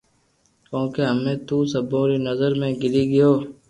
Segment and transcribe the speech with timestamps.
[0.69, 3.31] ڪونڪھ ھمي تو سبو ري نظرو ۾ گيري گيو